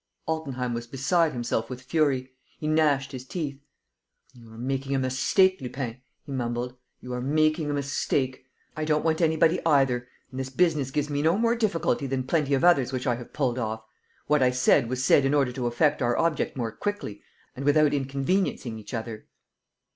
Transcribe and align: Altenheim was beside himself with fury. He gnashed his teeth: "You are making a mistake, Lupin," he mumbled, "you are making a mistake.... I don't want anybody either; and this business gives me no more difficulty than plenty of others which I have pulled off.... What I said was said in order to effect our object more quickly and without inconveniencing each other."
Altenheim 0.27 0.73
was 0.73 0.87
beside 0.87 1.31
himself 1.31 1.69
with 1.69 1.83
fury. 1.83 2.33
He 2.57 2.67
gnashed 2.67 3.11
his 3.11 3.23
teeth: 3.23 3.59
"You 4.33 4.51
are 4.51 4.57
making 4.57 4.95
a 4.95 4.97
mistake, 4.97 5.59
Lupin," 5.61 6.01
he 6.25 6.31
mumbled, 6.31 6.75
"you 7.01 7.13
are 7.13 7.21
making 7.21 7.69
a 7.69 7.73
mistake.... 7.75 8.43
I 8.75 8.83
don't 8.83 9.05
want 9.05 9.21
anybody 9.21 9.63
either; 9.63 10.07
and 10.31 10.39
this 10.39 10.49
business 10.49 10.89
gives 10.89 11.11
me 11.11 11.21
no 11.21 11.37
more 11.37 11.55
difficulty 11.55 12.07
than 12.07 12.23
plenty 12.23 12.55
of 12.55 12.63
others 12.63 12.91
which 12.91 13.05
I 13.05 13.13
have 13.17 13.31
pulled 13.31 13.59
off.... 13.59 13.83
What 14.25 14.41
I 14.41 14.49
said 14.49 14.89
was 14.89 15.03
said 15.03 15.23
in 15.23 15.35
order 15.35 15.51
to 15.51 15.67
effect 15.67 16.01
our 16.01 16.17
object 16.17 16.57
more 16.57 16.71
quickly 16.71 17.21
and 17.55 17.63
without 17.63 17.93
inconveniencing 17.93 18.79
each 18.79 18.95
other." 18.95 19.27